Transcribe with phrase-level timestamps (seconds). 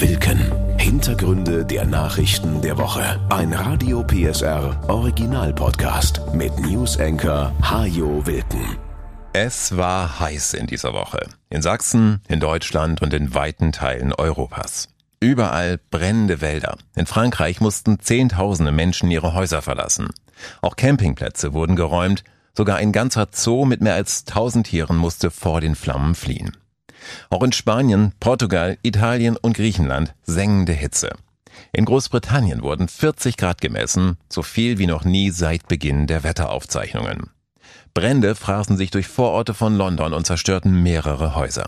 [0.00, 0.40] Wilken.
[0.78, 3.20] Hintergründe der Nachrichten der Woche.
[3.28, 8.78] Ein Radio PSR Original Podcast mit News Anchor Hajo Wilken.
[9.32, 11.28] Es war heiß in dieser Woche.
[11.50, 14.88] In Sachsen, in Deutschland und in weiten Teilen Europas.
[15.18, 16.78] Überall brennende Wälder.
[16.96, 20.08] In Frankreich mussten Zehntausende Menschen ihre Häuser verlassen.
[20.62, 22.24] Auch Campingplätze wurden geräumt.
[22.56, 26.52] Sogar ein ganzer Zoo mit mehr als tausend Tieren musste vor den Flammen fliehen.
[27.30, 31.10] Auch in Spanien, Portugal, Italien und Griechenland sengende Hitze.
[31.72, 37.30] In Großbritannien wurden 40 Grad gemessen, so viel wie noch nie seit Beginn der Wetteraufzeichnungen.
[37.94, 41.66] Brände fraßen sich durch Vororte von London und zerstörten mehrere Häuser.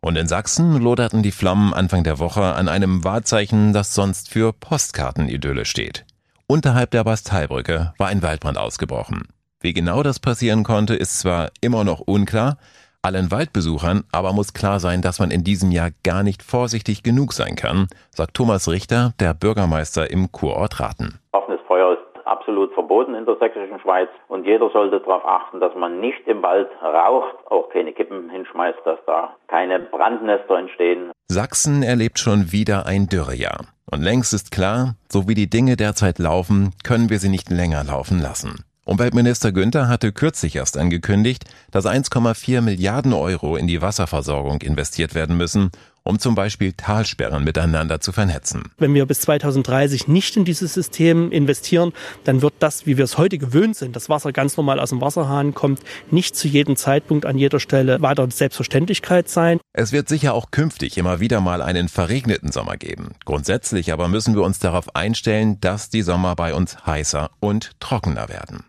[0.00, 4.52] Und in Sachsen loderten die Flammen Anfang der Woche an einem Wahrzeichen, das sonst für
[4.52, 6.04] Postkartenidylle steht.
[6.46, 9.24] Unterhalb der Bastalbrücke war ein Waldbrand ausgebrochen.
[9.60, 12.58] Wie genau das passieren konnte, ist zwar immer noch unklar,
[13.06, 17.32] allen Waldbesuchern aber muss klar sein, dass man in diesem Jahr gar nicht vorsichtig genug
[17.32, 21.20] sein kann, sagt Thomas Richter, der Bürgermeister im Kurort Raten.
[21.32, 25.74] Offenes Feuer ist absolut verboten in der sächsischen Schweiz und jeder sollte darauf achten, dass
[25.76, 31.12] man nicht im Wald raucht, auch keine Kippen hinschmeißt, dass da keine Brandnester entstehen.
[31.28, 33.66] Sachsen erlebt schon wieder ein Dürrejahr.
[33.88, 37.84] Und längst ist klar, so wie die Dinge derzeit laufen, können wir sie nicht länger
[37.84, 38.64] laufen lassen.
[38.88, 45.36] Umweltminister Günther hatte kürzlich erst angekündigt, dass 1,4 Milliarden Euro in die Wasserversorgung investiert werden
[45.36, 45.72] müssen,
[46.04, 48.70] um zum Beispiel Talsperren miteinander zu vernetzen.
[48.78, 51.92] Wenn wir bis 2030 nicht in dieses System investieren,
[52.22, 55.00] dann wird das, wie wir es heute gewöhnt sind, das Wasser ganz normal aus dem
[55.00, 55.80] Wasserhahn kommt,
[56.12, 59.58] nicht zu jedem Zeitpunkt an jeder Stelle weiter Selbstverständlichkeit sein.
[59.72, 63.16] Es wird sicher auch künftig immer wieder mal einen verregneten Sommer geben.
[63.24, 68.28] Grundsätzlich aber müssen wir uns darauf einstellen, dass die Sommer bei uns heißer und trockener
[68.28, 68.65] werden.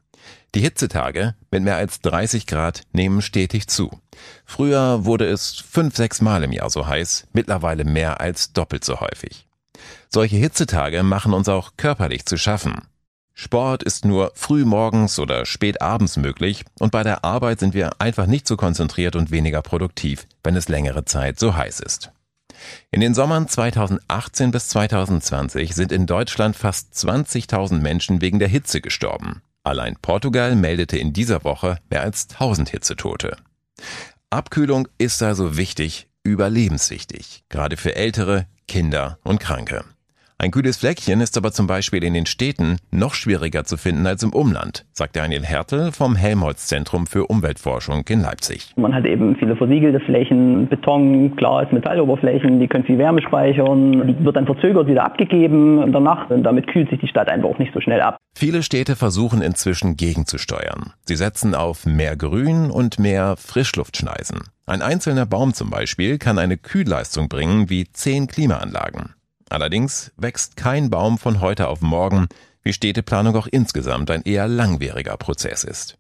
[0.58, 3.92] Die Hitzetage mit mehr als 30 Grad nehmen stetig zu.
[4.44, 9.00] Früher wurde es fünf, sechs Mal im Jahr so heiß, mittlerweile mehr als doppelt so
[9.00, 9.46] häufig.
[10.10, 12.82] Solche Hitzetage machen uns auch körperlich zu schaffen.
[13.36, 18.02] Sport ist nur früh morgens oder spät abends möglich und bei der Arbeit sind wir
[18.02, 22.10] einfach nicht so konzentriert und weniger produktiv, wenn es längere Zeit so heiß ist.
[22.90, 28.82] In den Sommern 2018 bis 2020 sind in Deutschland fast 20.000 Menschen wegen der Hitze
[28.82, 29.44] gestorben.
[29.68, 33.36] Allein Portugal meldete in dieser Woche mehr als 1000 Hitzetote.
[34.30, 39.84] Abkühlung ist also wichtig, überlebenswichtig, gerade für Ältere, Kinder und Kranke.
[40.40, 44.22] Ein kühles Fleckchen ist aber zum Beispiel in den Städten noch schwieriger zu finden als
[44.22, 48.72] im Umland, sagt Daniel Hertel vom Helmholtz-Zentrum für Umweltforschung in Leipzig.
[48.76, 54.24] Man hat eben viele versiegelte Flächen, Beton, Glas, Metalloberflächen, die können viel Wärme speichern, die
[54.24, 57.50] wird dann verzögert wieder abgegeben in der Nacht und damit kühlt sich die Stadt einfach
[57.50, 58.18] auch nicht so schnell ab.
[58.38, 60.94] Viele Städte versuchen inzwischen gegenzusteuern.
[61.06, 64.42] Sie setzen auf mehr Grün und mehr Frischluftschneisen.
[64.68, 69.17] Ein einzelner Baum zum Beispiel kann eine Kühlleistung bringen wie zehn Klimaanlagen.
[69.50, 72.28] Allerdings wächst kein Baum von heute auf morgen,
[72.64, 75.98] wie Städteplanung auch insgesamt ein eher langwieriger Prozess ist.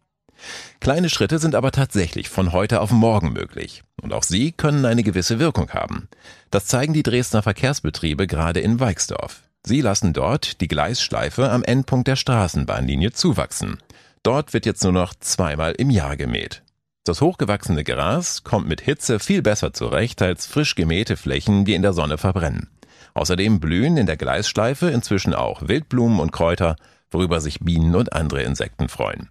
[0.79, 3.83] Kleine Schritte sind aber tatsächlich von heute auf morgen möglich.
[4.01, 6.07] Und auch sie können eine gewisse Wirkung haben.
[6.51, 9.43] Das zeigen die Dresdner Verkehrsbetriebe gerade in Weixdorf.
[9.65, 13.79] Sie lassen dort die Gleisschleife am Endpunkt der Straßenbahnlinie zuwachsen.
[14.23, 16.63] Dort wird jetzt nur noch zweimal im Jahr gemäht.
[17.03, 21.81] Das hochgewachsene Gras kommt mit Hitze viel besser zurecht als frisch gemähte Flächen, die in
[21.81, 22.69] der Sonne verbrennen.
[23.17, 26.75] Außerdem blühen in der Gleisschleife inzwischen auch Wildblumen und Kräuter,
[27.09, 29.29] worüber sich Bienen und andere Insekten freuen.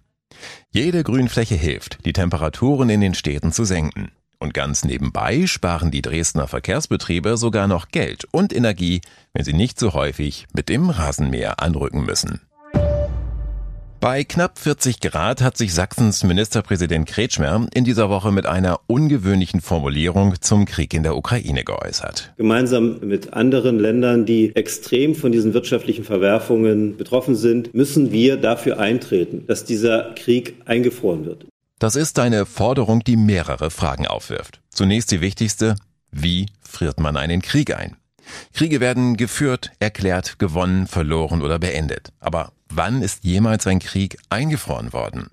[0.71, 4.11] Jede Grünfläche hilft, die Temperaturen in den Städten zu senken.
[4.39, 8.99] Und ganz nebenbei sparen die Dresdner Verkehrsbetriebe sogar noch Geld und Energie,
[9.31, 12.41] wenn sie nicht so häufig mit dem Rasenmäher anrücken müssen.
[14.09, 19.59] Bei knapp 40 Grad hat sich Sachsens Ministerpräsident Kretschmer in dieser Woche mit einer ungewöhnlichen
[19.59, 22.33] Formulierung zum Krieg in der Ukraine geäußert.
[22.37, 28.79] Gemeinsam mit anderen Ländern, die extrem von diesen wirtschaftlichen Verwerfungen betroffen sind, müssen wir dafür
[28.79, 31.45] eintreten, dass dieser Krieg eingefroren wird.
[31.77, 34.61] Das ist eine Forderung, die mehrere Fragen aufwirft.
[34.69, 35.75] Zunächst die wichtigste,
[36.13, 37.97] wie friert man einen Krieg ein?
[38.53, 42.13] Kriege werden geführt, erklärt, gewonnen, verloren oder beendet.
[42.21, 45.29] Aber wann ist jemals ein Krieg eingefroren worden?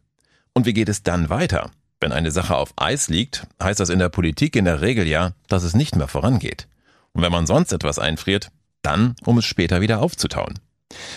[0.52, 1.70] Und wie geht es dann weiter?
[2.00, 5.32] Wenn eine Sache auf Eis liegt, heißt das in der Politik in der Regel ja,
[5.48, 6.68] dass es nicht mehr vorangeht.
[7.12, 8.50] Und wenn man sonst etwas einfriert,
[8.82, 10.58] dann, um es später wieder aufzutauen.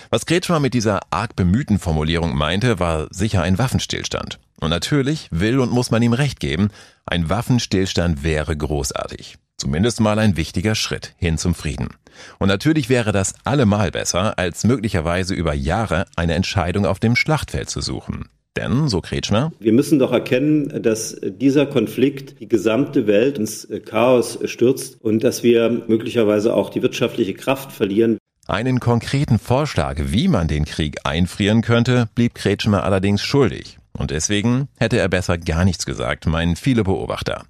[0.10, 4.40] Was Kretschmer mit dieser arg bemühten Formulierung meinte, war sicher ein Waffenstillstand.
[4.60, 6.70] Und natürlich will und muss man ihm recht geben,
[7.06, 9.38] ein Waffenstillstand wäre großartig.
[9.59, 11.89] Zumindest mal ein wichtiger Schritt hin zum Frieden.
[12.38, 17.68] Und natürlich wäre das allemal besser, als möglicherweise über Jahre eine Entscheidung auf dem Schlachtfeld
[17.68, 18.25] zu suchen.
[18.56, 24.39] Denn, so Kretschmer, wir müssen doch erkennen, dass dieser Konflikt die gesamte Welt ins Chaos
[24.45, 28.18] stürzt und dass wir möglicherweise auch die wirtschaftliche Kraft verlieren.
[28.48, 33.77] Einen konkreten Vorschlag, wie man den Krieg einfrieren könnte, blieb Kretschmer allerdings schuldig.
[33.98, 37.44] Und deswegen hätte er besser gar nichts gesagt, meinen viele Beobachter.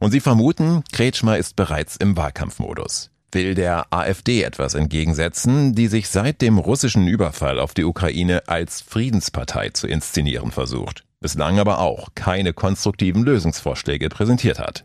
[0.00, 6.08] Und sie vermuten, Kretschmer ist bereits im Wahlkampfmodus will der AfD etwas entgegensetzen, die sich
[6.08, 12.10] seit dem russischen Überfall auf die Ukraine als Friedenspartei zu inszenieren versucht, bislang aber auch
[12.14, 14.84] keine konstruktiven Lösungsvorschläge präsentiert hat.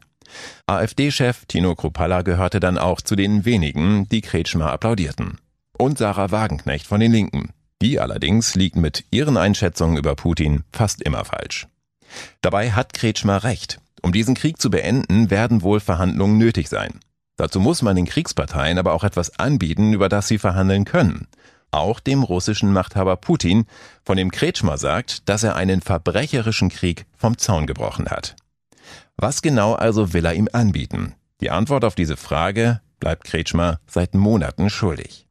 [0.67, 5.37] AfD-Chef Tino Kruppalla gehörte dann auch zu den wenigen, die Kretschmer applaudierten.
[5.77, 7.51] Und Sarah Wagenknecht von den Linken.
[7.81, 11.67] Die allerdings liegt mit ihren Einschätzungen über Putin fast immer falsch.
[12.41, 13.79] Dabei hat Kretschmer recht.
[14.01, 16.99] Um diesen Krieg zu beenden, werden wohl Verhandlungen nötig sein.
[17.37, 21.27] Dazu muss man den Kriegsparteien aber auch etwas anbieten, über das sie verhandeln können.
[21.71, 23.65] Auch dem russischen Machthaber Putin,
[24.03, 28.35] von dem Kretschmer sagt, dass er einen verbrecherischen Krieg vom Zaun gebrochen hat.
[29.17, 31.13] Was genau also will er ihm anbieten?
[31.41, 35.27] Die Antwort auf diese Frage bleibt Kretschmer seit Monaten schuldig.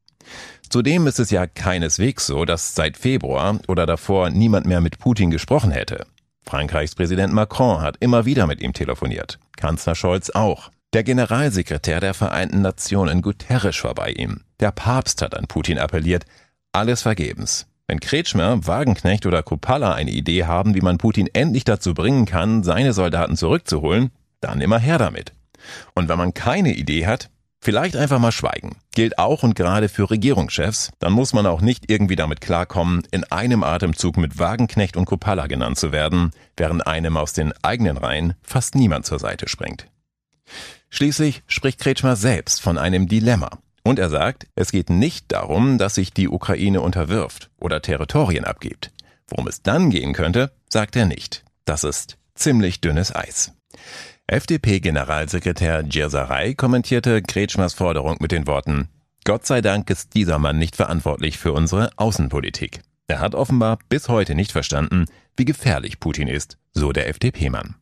[0.70, 5.30] Zudem ist es ja keineswegs so, dass seit Februar oder davor niemand mehr mit Putin
[5.30, 6.06] gesprochen hätte.
[6.48, 10.70] Frankreichs Präsident Macron hat immer wieder mit ihm telefoniert, Kanzler Scholz auch.
[10.94, 14.40] Der Generalsekretär der Vereinten Nationen Guterres war bei ihm.
[14.58, 16.24] Der Papst hat an Putin appelliert.
[16.72, 17.66] Alles vergebens.
[17.86, 22.62] Wenn Kretschmer, Wagenknecht oder Kupala eine Idee haben, wie man Putin endlich dazu bringen kann,
[22.62, 24.10] seine Soldaten zurückzuholen,
[24.40, 25.34] dann immer her damit.
[25.94, 27.28] Und wenn man keine Idee hat,
[27.68, 28.76] vielleicht einfach mal schweigen.
[28.94, 33.24] Gilt auch und gerade für Regierungschefs, dann muss man auch nicht irgendwie damit klarkommen, in
[33.24, 38.32] einem Atemzug mit Wagenknecht und Kupala genannt zu werden, während einem aus den eigenen Reihen
[38.42, 39.86] fast niemand zur Seite springt.
[40.88, 43.58] Schließlich spricht Kretschmer selbst von einem Dilemma.
[43.82, 48.92] Und er sagt, es geht nicht darum, dass sich die Ukraine unterwirft oder Territorien abgibt.
[49.28, 51.44] Worum es dann gehen könnte, sagt er nicht.
[51.66, 53.52] Das ist ziemlich dünnes Eis.
[54.30, 58.90] FDP-Generalsekretär Djerzarei kommentierte Kretschmers Forderung mit den Worten,
[59.24, 62.82] Gott sei Dank ist dieser Mann nicht verantwortlich für unsere Außenpolitik.
[63.06, 65.06] Er hat offenbar bis heute nicht verstanden,
[65.38, 67.76] wie gefährlich Putin ist, so der FDP-Mann.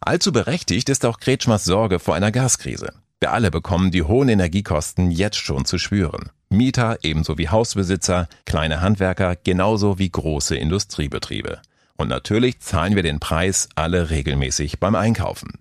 [0.00, 2.92] Allzu berechtigt ist auch Kretschmers Sorge vor einer Gaskrise.
[3.20, 6.30] Wir alle bekommen die hohen Energiekosten jetzt schon zu spüren.
[6.48, 11.62] Mieter ebenso wie Hausbesitzer, kleine Handwerker genauso wie große Industriebetriebe.
[12.00, 15.58] Und natürlich zahlen wir den Preis alle regelmäßig beim Einkaufen.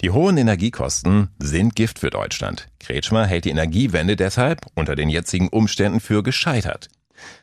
[0.00, 2.68] Die hohen Energiekosten sind Gift für Deutschland.
[2.80, 6.88] Kretschmer hält die Energiewende deshalb unter den jetzigen Umständen für gescheitert.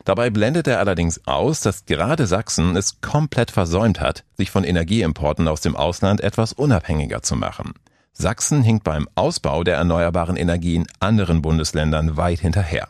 [0.03, 5.47] Dabei blendet er allerdings aus, dass gerade Sachsen es komplett versäumt hat, sich von Energieimporten
[5.47, 7.73] aus dem Ausland etwas unabhängiger zu machen.
[8.13, 12.87] Sachsen hinkt beim Ausbau der erneuerbaren Energien anderen Bundesländern weit hinterher.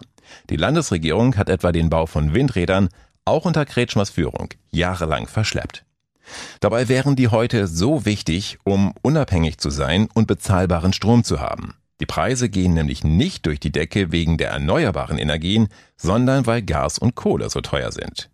[0.50, 2.88] Die Landesregierung hat etwa den Bau von Windrädern
[3.26, 5.86] auch unter Kretschmers Führung jahrelang verschleppt.
[6.60, 11.76] Dabei wären die heute so wichtig, um unabhängig zu sein und bezahlbaren Strom zu haben.
[12.00, 16.98] Die Preise gehen nämlich nicht durch die Decke wegen der erneuerbaren Energien, sondern weil Gas
[16.98, 18.30] und Kohle so teuer sind.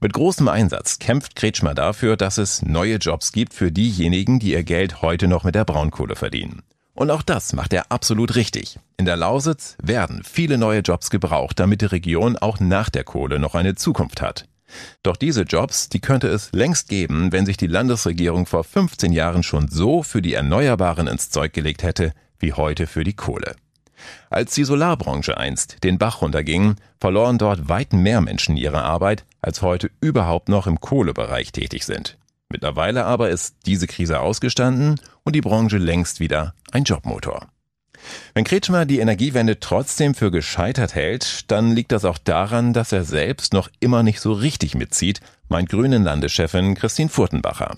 [0.00, 4.64] Mit großem Einsatz kämpft Kretschmer dafür, dass es neue Jobs gibt für diejenigen, die ihr
[4.64, 6.62] Geld heute noch mit der Braunkohle verdienen.
[6.98, 8.80] Und auch das macht er absolut richtig.
[8.96, 13.38] In der Lausitz werden viele neue Jobs gebraucht, damit die Region auch nach der Kohle
[13.38, 14.48] noch eine Zukunft hat.
[15.04, 19.44] Doch diese Jobs, die könnte es längst geben, wenn sich die Landesregierung vor 15 Jahren
[19.44, 23.54] schon so für die Erneuerbaren ins Zeug gelegt hätte, wie heute für die Kohle.
[24.28, 29.62] Als die Solarbranche einst den Bach runterging, verloren dort weit mehr Menschen ihre Arbeit, als
[29.62, 32.18] heute überhaupt noch im Kohlebereich tätig sind.
[32.50, 37.48] Mittlerweile aber ist diese Krise ausgestanden und die Branche längst wieder ein Jobmotor.
[38.32, 43.04] Wenn Kretschmer die Energiewende trotzdem für gescheitert hält, dann liegt das auch daran, dass er
[43.04, 47.76] selbst noch immer nicht so richtig mitzieht, meint Grünen Landeschefin Christine Furtenbacher.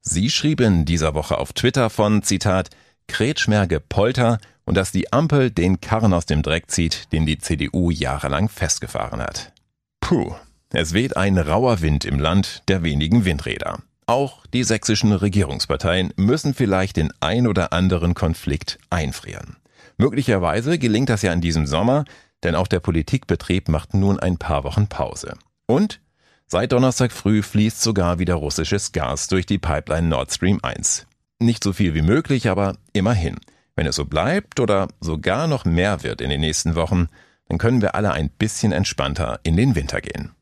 [0.00, 2.70] Sie schrieb in dieser Woche auf Twitter von, Zitat,
[3.06, 7.90] Kretschmerge Polter und dass die Ampel den Karren aus dem Dreck zieht, den die CDU
[7.90, 9.52] jahrelang festgefahren hat.
[10.00, 10.34] Puh,
[10.70, 13.78] es weht ein rauer Wind im Land der wenigen Windräder.
[14.08, 19.58] Auch die sächsischen Regierungsparteien müssen vielleicht den ein oder anderen Konflikt einfrieren.
[19.98, 22.06] Möglicherweise gelingt das ja in diesem Sommer,
[22.42, 25.34] denn auch der Politikbetrieb macht nun ein paar Wochen Pause.
[25.66, 26.00] Und
[26.46, 31.06] seit Donnerstag früh fließt sogar wieder russisches Gas durch die Pipeline Nord Stream 1.
[31.38, 33.36] Nicht so viel wie möglich, aber immerhin.
[33.76, 37.08] Wenn es so bleibt oder sogar noch mehr wird in den nächsten Wochen,
[37.50, 40.32] dann können wir alle ein bisschen entspannter in den Winter gehen.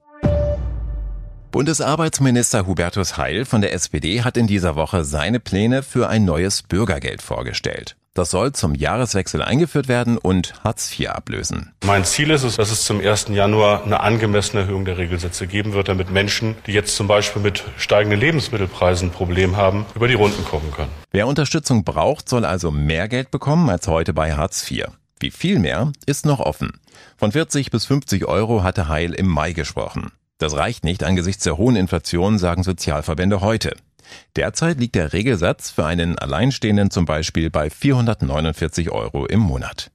[1.50, 6.62] Bundesarbeitsminister Hubertus Heil von der SPD hat in dieser Woche seine Pläne für ein neues
[6.62, 7.96] Bürgergeld vorgestellt.
[8.14, 11.74] Das soll zum Jahreswechsel eingeführt werden und Hartz IV ablösen.
[11.84, 13.28] Mein Ziel ist es, dass es zum 1.
[13.28, 17.62] Januar eine angemessene Erhöhung der Regelsätze geben wird, damit Menschen, die jetzt zum Beispiel mit
[17.76, 20.90] steigenden Lebensmittelpreisen ein Problem haben, über die Runden kommen können.
[21.12, 24.86] Wer Unterstützung braucht, soll also mehr Geld bekommen als heute bei Hartz IV.
[25.20, 26.80] Wie viel mehr ist noch offen.
[27.18, 30.12] Von 40 bis 50 Euro hatte Heil im Mai gesprochen.
[30.38, 33.74] Das reicht nicht angesichts der hohen Inflation, sagen Sozialverbände heute.
[34.36, 39.90] Derzeit liegt der Regelsatz für einen Alleinstehenden zum Beispiel bei 449 Euro im Monat.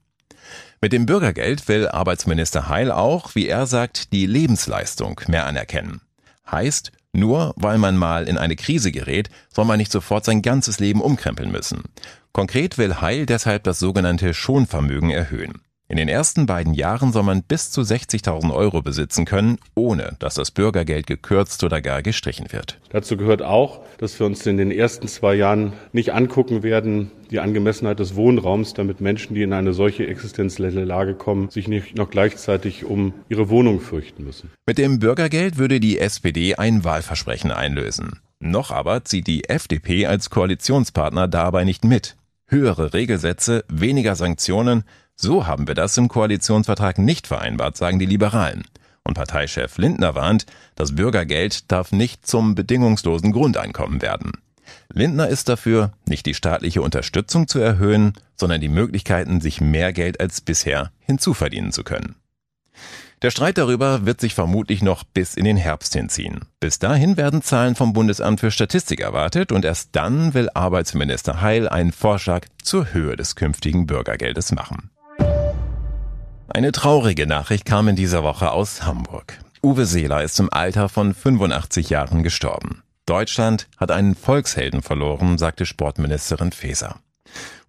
[0.81, 6.01] Mit dem Bürgergeld will Arbeitsminister Heil auch, wie er sagt, die Lebensleistung mehr anerkennen.
[6.49, 10.79] Heißt, nur weil man mal in eine Krise gerät, soll man nicht sofort sein ganzes
[10.79, 11.83] Leben umkrempeln müssen.
[12.31, 15.61] Konkret will Heil deshalb das sogenannte Schonvermögen erhöhen.
[15.91, 20.35] In den ersten beiden Jahren soll man bis zu 60.000 Euro besitzen können, ohne dass
[20.35, 22.79] das Bürgergeld gekürzt oder gar gestrichen wird.
[22.91, 27.41] Dazu gehört auch, dass wir uns in den ersten zwei Jahren nicht angucken werden, die
[27.41, 32.09] Angemessenheit des Wohnraums, damit Menschen, die in eine solche existenzielle Lage kommen, sich nicht noch
[32.09, 34.49] gleichzeitig um ihre Wohnung fürchten müssen.
[34.65, 38.21] Mit dem Bürgergeld würde die SPD ein Wahlversprechen einlösen.
[38.39, 42.15] Noch aber zieht die FDP als Koalitionspartner dabei nicht mit.
[42.47, 44.85] Höhere Regelsätze, weniger Sanktionen,
[45.21, 48.63] so haben wir das im Koalitionsvertrag nicht vereinbart, sagen die Liberalen.
[49.03, 54.31] Und Parteichef Lindner warnt, das Bürgergeld darf nicht zum bedingungslosen Grundeinkommen werden.
[54.93, 60.19] Lindner ist dafür, nicht die staatliche Unterstützung zu erhöhen, sondern die Möglichkeiten, sich mehr Geld
[60.19, 62.15] als bisher hinzuverdienen zu können.
[63.21, 66.41] Der Streit darüber wird sich vermutlich noch bis in den Herbst hinziehen.
[66.59, 71.69] Bis dahin werden Zahlen vom Bundesamt für Statistik erwartet und erst dann will Arbeitsminister Heil
[71.69, 74.90] einen Vorschlag zur Höhe des künftigen Bürgergeldes machen.
[76.53, 79.39] Eine traurige Nachricht kam in dieser Woche aus Hamburg.
[79.63, 82.83] Uwe Seeler ist im Alter von 85 Jahren gestorben.
[83.05, 86.99] Deutschland hat einen Volkshelden verloren, sagte Sportministerin Faeser.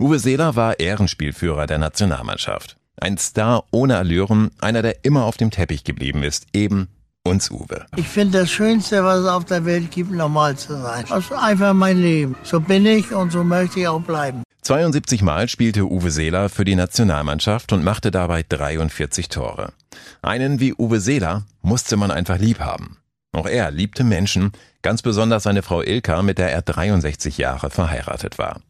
[0.01, 2.77] Uwe Seeler war Ehrenspielführer der Nationalmannschaft.
[2.97, 6.89] Ein Star ohne Allüren, einer, der immer auf dem Teppich geblieben ist, eben
[7.25, 7.87] uns Uwe.
[7.97, 11.05] Ich finde das Schönste, was es auf der Welt gibt, normal zu sein.
[11.09, 12.37] Das ist einfach mein Leben.
[12.43, 14.43] So bin ich und so möchte ich auch bleiben.
[14.62, 19.73] 72 Mal spielte Uwe Seeler für die Nationalmannschaft und machte dabei 43 Tore.
[20.23, 22.99] Einen wie Uwe Seeler musste man einfach lieb haben.
[23.33, 24.52] Auch er liebte Menschen,
[24.83, 28.61] ganz besonders seine Frau Ilka, mit der er 63 Jahre verheiratet war.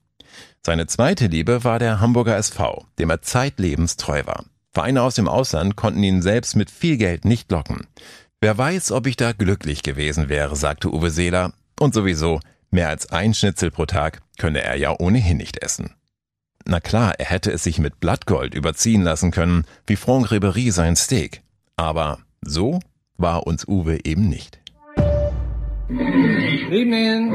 [0.65, 4.45] Seine zweite Liebe war der Hamburger SV, dem er zeitlebens treu war.
[4.73, 7.87] Vereine aus dem Ausland konnten ihn selbst mit viel Geld nicht locken.
[8.43, 11.55] Wer weiß, ob ich da glücklich gewesen wäre, sagte Uwe Seeler.
[11.81, 12.41] Und sowieso,
[12.75, 15.91] Mehr als ein Schnitzel pro Tag könne er ja ohnehin nicht essen.
[16.65, 20.97] Na klar, er hätte es sich mit Blattgold überziehen lassen können, wie Franck Ribery sein
[20.97, 21.43] Steak.
[21.77, 22.81] Aber so
[23.19, 24.59] war uns Uwe eben nicht.
[25.91, 27.33] Evening.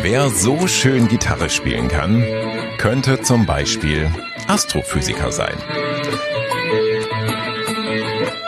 [0.00, 2.24] Wer so schön Gitarre spielen kann,
[2.78, 4.10] könnte zum Beispiel
[4.52, 5.56] Astrophysiker sein.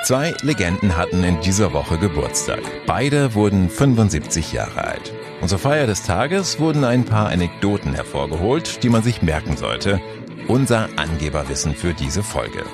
[0.05, 2.61] Zwei Legenden hatten in dieser Woche Geburtstag.
[2.87, 5.15] Beide wurden 75 Jahre alt.
[5.41, 9.99] Und zur Feier des Tages wurden ein paar Anekdoten hervorgeholt, die man sich merken sollte.
[10.47, 12.65] Unser Angeberwissen für diese Folge.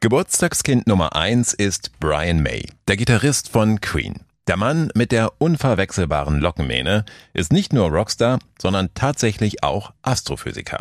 [0.00, 4.20] Geburtstagskind Nummer eins ist Brian May, der Gitarrist von Queen.
[4.46, 7.04] Der Mann mit der unverwechselbaren Lockenmähne
[7.34, 10.78] ist nicht nur Rockstar, sondern tatsächlich auch Astrophysiker.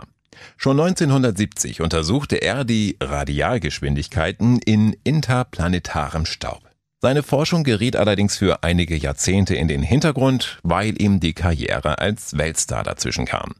[0.58, 6.62] Schon 1970 untersuchte er die Radialgeschwindigkeiten in interplanetarem Staub.
[7.02, 12.38] Seine Forschung geriet allerdings für einige Jahrzehnte in den Hintergrund, weil ihm die Karriere als
[12.38, 13.54] Weltstar dazwischen kam.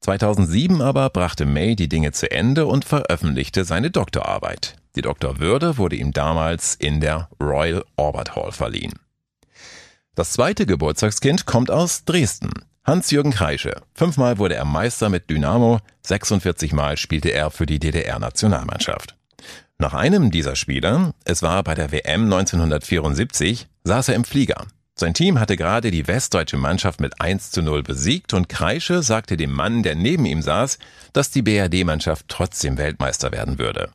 [0.00, 4.76] 2007 aber brachte May die Dinge zu Ende und veröffentlichte seine Doktorarbeit.
[4.94, 8.92] Die Doktorwürde wurde ihm damals in der Royal Orbit Hall verliehen.
[10.14, 12.50] Das zweite Geburtstagskind kommt aus Dresden.
[12.84, 13.76] Hans-Jürgen Kreische.
[13.94, 19.14] Fünfmal wurde er Meister mit Dynamo, 46 Mal spielte er für die DDR-Nationalmannschaft.
[19.78, 24.66] Nach einem dieser Spiele, es war bei der WM 1974, saß er im Flieger.
[24.96, 29.36] Sein Team hatte gerade die westdeutsche Mannschaft mit 1 zu 0 besiegt und Kreische sagte
[29.36, 30.78] dem Mann, der neben ihm saß,
[31.12, 33.90] dass die BRD-Mannschaft trotzdem Weltmeister werden würde.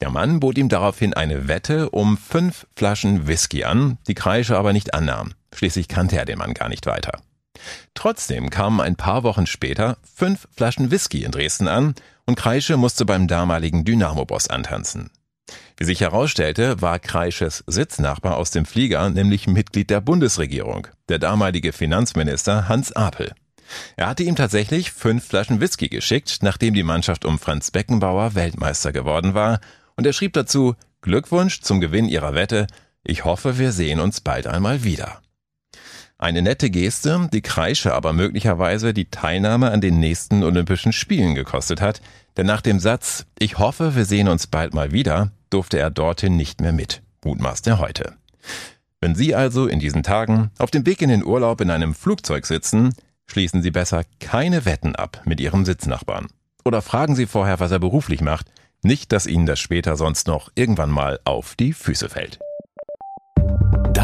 [0.00, 4.72] Der Mann bot ihm daraufhin eine Wette um fünf Flaschen Whisky an, die Kreische aber
[4.72, 5.32] nicht annahm.
[5.52, 7.20] Schließlich kannte er den Mann gar nicht weiter.
[7.94, 11.94] Trotzdem kamen ein paar Wochen später fünf Flaschen Whisky in Dresden an
[12.26, 15.10] und Kreische musste beim damaligen Dynamo-Boss antanzen.
[15.76, 21.72] Wie sich herausstellte, war Kreisches Sitznachbar aus dem Flieger nämlich Mitglied der Bundesregierung, der damalige
[21.72, 23.32] Finanzminister Hans Apel.
[23.96, 28.92] Er hatte ihm tatsächlich fünf Flaschen Whisky geschickt, nachdem die Mannschaft um Franz Beckenbauer Weltmeister
[28.92, 29.60] geworden war,
[29.96, 32.66] und er schrieb dazu Glückwunsch zum Gewinn Ihrer Wette,
[33.04, 35.20] ich hoffe, wir sehen uns bald einmal wieder.
[36.20, 41.80] Eine nette Geste, die Kreische aber möglicherweise die Teilnahme an den nächsten Olympischen Spielen gekostet
[41.80, 42.00] hat,
[42.36, 46.36] denn nach dem Satz Ich hoffe, wir sehen uns bald mal wieder, durfte er dorthin
[46.36, 48.14] nicht mehr mit, mutmaßt er heute.
[49.00, 52.46] Wenn Sie also in diesen Tagen auf dem Weg in den Urlaub in einem Flugzeug
[52.46, 52.94] sitzen,
[53.26, 56.26] schließen Sie besser keine Wetten ab mit Ihrem Sitznachbarn.
[56.64, 58.50] Oder fragen Sie vorher, was er beruflich macht,
[58.82, 62.40] nicht, dass Ihnen das später sonst noch irgendwann mal auf die Füße fällt.